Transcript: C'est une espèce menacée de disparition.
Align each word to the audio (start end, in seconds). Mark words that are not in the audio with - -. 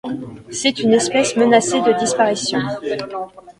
C'est 0.49 0.79
une 0.79 0.93
espèce 0.93 1.37
menacée 1.37 1.79
de 1.79 1.93
disparition. 1.99 2.57